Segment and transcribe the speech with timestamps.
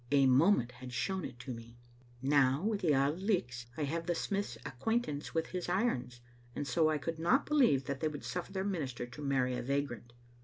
[0.11, 1.77] A moment had shown it to me.
[2.23, 6.21] Now with the Auld Lichts, I have the smith's acquaintance with his irons,
[6.55, 9.61] and so I could not believe that they would suffer their minister to marry a
[9.61, 10.13] vagrant.